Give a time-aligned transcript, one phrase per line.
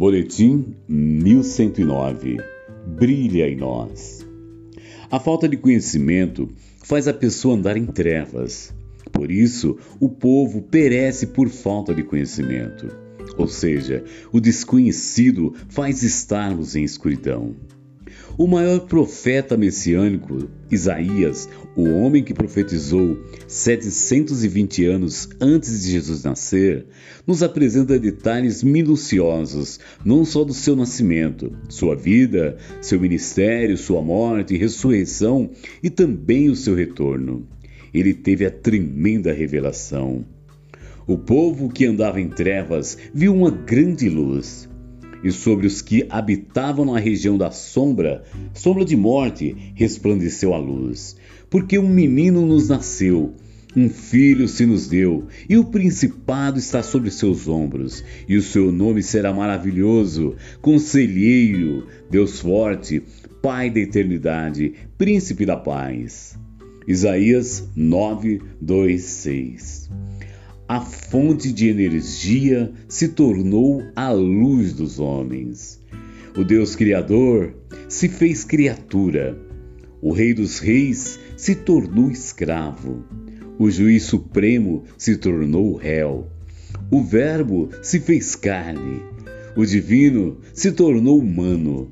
[0.00, 2.38] Boletim 1109
[2.86, 4.26] Brilha em nós.
[5.10, 6.48] A falta de conhecimento
[6.82, 8.72] faz a pessoa andar em trevas.
[9.12, 12.88] Por isso, o povo perece por falta de conhecimento.
[13.36, 14.02] Ou seja,
[14.32, 17.54] o desconhecido faz estarmos em escuridão.
[18.38, 26.86] O maior profeta messiânico, Isaías, o homem que profetizou 720 anos antes de Jesus nascer,
[27.26, 34.56] nos apresenta detalhes minuciosos, não só do seu nascimento, sua vida, seu ministério, sua morte
[34.56, 35.50] ressurreição
[35.82, 37.46] e também o seu retorno.
[37.92, 40.24] Ele teve a tremenda revelação.
[41.06, 44.69] O povo que andava em trevas viu uma grande luz
[45.22, 48.24] e sobre os que habitavam na região da sombra,
[48.54, 51.16] sombra de morte, resplandeceu a luz.
[51.48, 53.34] Porque um menino nos nasceu,
[53.76, 58.72] um filho se nos deu, e o principado está sobre seus ombros, e o seu
[58.72, 63.02] nome será maravilhoso, conselheiro, Deus forte,
[63.42, 66.38] Pai da eternidade, príncipe da paz.
[66.86, 69.99] Isaías 9, 2, 6
[70.70, 75.82] a fonte de energia se tornou a luz dos homens.
[76.38, 77.56] O Deus Criador
[77.88, 79.36] se fez criatura.
[80.00, 83.02] O Rei dos Reis se tornou escravo.
[83.58, 86.28] O Juiz Supremo se tornou réu.
[86.88, 89.02] O Verbo se fez carne.
[89.56, 91.90] O Divino se tornou humano.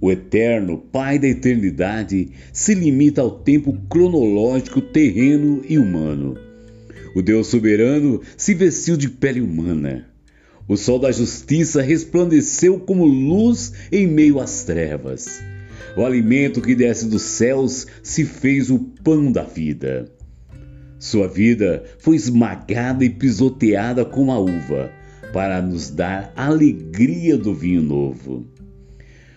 [0.00, 6.47] O Eterno, Pai da eternidade, se limita ao tempo cronológico terreno e humano
[7.18, 10.06] o Deus soberano se vestiu de pele humana.
[10.68, 15.42] O sol da justiça resplandeceu como luz em meio às trevas.
[15.96, 20.08] O alimento que desce dos céus se fez o pão da vida.
[21.00, 24.92] Sua vida foi esmagada e pisoteada como a uva,
[25.32, 28.46] para nos dar a alegria do vinho novo.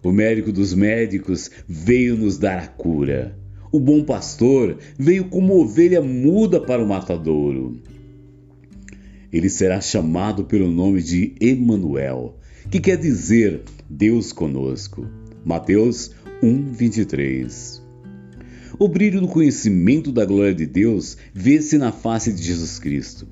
[0.00, 3.36] O médico dos médicos veio nos dar a cura.
[3.74, 7.82] O bom pastor veio como ovelha muda para o matadouro.
[9.32, 12.38] Ele será chamado pelo nome de Emanuel,
[12.70, 15.08] que quer dizer Deus conosco.
[15.44, 17.82] Mateus 1:23.
[18.78, 23.26] O brilho do conhecimento da glória de Deus vê-se na face de Jesus Cristo.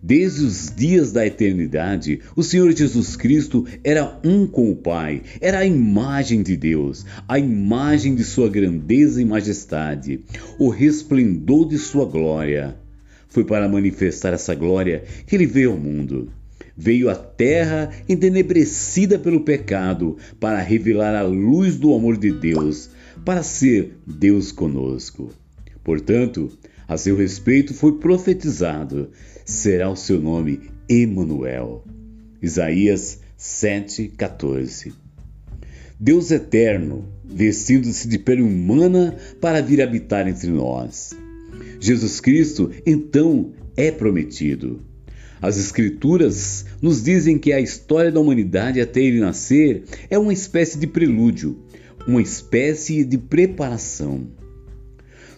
[0.00, 5.58] Desde os dias da eternidade, o Senhor Jesus Cristo era um com o Pai, era
[5.58, 10.20] a imagem de Deus, a imagem de sua grandeza e majestade,
[10.56, 12.76] o resplendor de sua glória.
[13.28, 16.30] Foi para manifestar essa glória que ele veio ao mundo.
[16.76, 22.88] Veio à terra entenebrecida pelo pecado para revelar a luz do amor de Deus,
[23.24, 25.30] para ser Deus conosco.
[25.82, 26.50] Portanto,
[26.86, 29.10] a seu respeito foi profetizado:
[29.48, 31.82] será o seu nome Emanuel.
[32.42, 34.92] Isaías 7:14.
[35.98, 41.16] Deus eterno, vestindo-se de pele humana para vir habitar entre nós.
[41.80, 44.82] Jesus Cristo, então, é prometido.
[45.40, 50.78] As Escrituras nos dizem que a história da humanidade até ele nascer é uma espécie
[50.78, 51.58] de prelúdio,
[52.06, 54.28] uma espécie de preparação.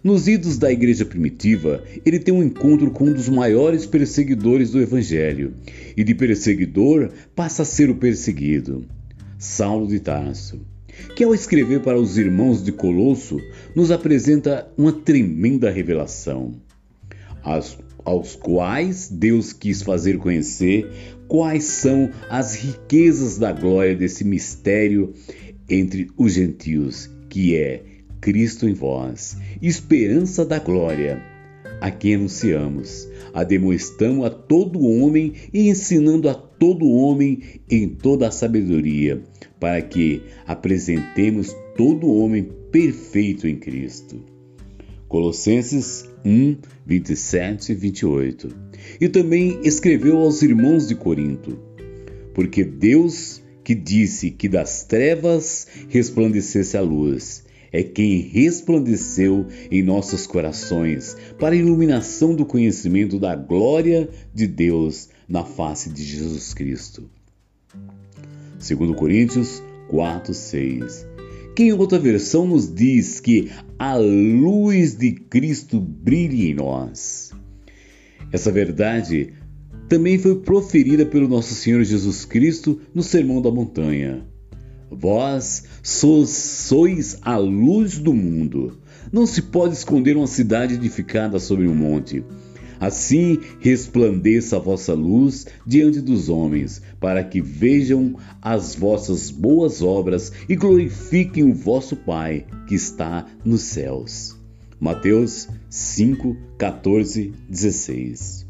[0.02, 4.80] Nos idos da igreja primitiva, ele tem um encontro com um dos maiores perseguidores do
[4.80, 5.52] evangelho,
[5.94, 8.86] e de perseguidor passa a ser o perseguido,
[9.38, 10.58] Saulo de Tarso,
[11.14, 13.38] que ao escrever para os irmãos de Colosso,
[13.76, 16.54] nos apresenta uma tremenda revelação,
[17.42, 20.90] aos, aos quais Deus quis fazer conhecer
[21.28, 25.12] quais são as riquezas da glória desse mistério
[25.68, 27.89] entre os gentios, que é
[28.20, 31.22] Cristo em vós, esperança da glória,
[31.80, 38.30] a quem anunciamos, ademoestamos a todo homem e ensinando a todo homem em toda a
[38.30, 39.22] sabedoria,
[39.58, 44.22] para que apresentemos todo homem perfeito em Cristo.
[45.08, 48.48] Colossenses 1, 27 e 28.
[49.00, 51.58] E também escreveu aos irmãos de Corinto,
[52.34, 60.26] porque Deus que disse que das trevas resplandecesse a luz, é quem resplandeceu em nossos
[60.26, 67.08] corações para a iluminação do conhecimento da glória de Deus na face de Jesus Cristo.
[68.58, 71.06] 2 Coríntios 4, 6.
[71.54, 77.32] Que em outra versão nos diz que a luz de Cristo brilhe em nós.
[78.32, 79.34] Essa verdade
[79.88, 84.24] também foi proferida pelo nosso Senhor Jesus Cristo no Sermão da Montanha.
[84.90, 88.78] Vós sois a luz do mundo.
[89.12, 92.24] Não se pode esconder uma cidade edificada sobre um monte.
[92.80, 100.32] Assim resplandeça a vossa luz diante dos homens, para que vejam as vossas boas obras
[100.48, 104.34] e glorifiquem o vosso Pai que está nos céus.
[104.80, 108.46] Mateus 5, 14, 16.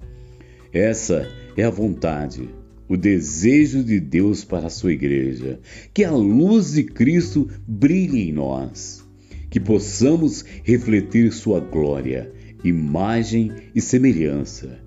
[0.72, 2.48] Essa é a vontade,
[2.90, 5.60] o desejo de Deus para a sua igreja,
[5.94, 9.06] que a luz de Cristo brilhe em nós,
[9.48, 12.32] que possamos refletir sua glória
[12.64, 14.80] imagem e semelhança,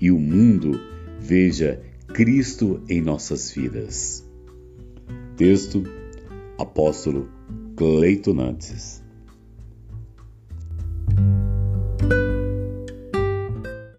[0.00, 0.80] e o mundo
[1.18, 1.82] veja
[2.14, 4.24] Cristo em nossas vidas.
[5.36, 5.82] Texto
[6.56, 7.28] Apóstolo
[7.76, 9.02] Cleiton Nantes